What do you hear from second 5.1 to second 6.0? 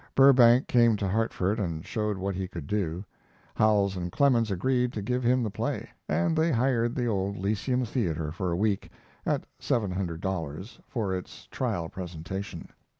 him the play,